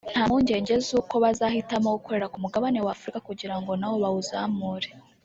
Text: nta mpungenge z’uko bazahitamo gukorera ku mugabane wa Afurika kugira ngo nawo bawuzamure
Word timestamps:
nta 0.13 0.23
mpungenge 0.27 0.73
z’uko 0.85 1.13
bazahitamo 1.23 1.87
gukorera 1.97 2.31
ku 2.31 2.37
mugabane 2.43 2.77
wa 2.85 2.93
Afurika 2.95 3.19
kugira 3.27 3.55
ngo 3.59 3.71
nawo 3.79 3.95
bawuzamure 4.03 4.87